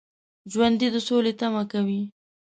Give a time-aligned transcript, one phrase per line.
[0.51, 2.01] ژوندي د سولې تمه کوي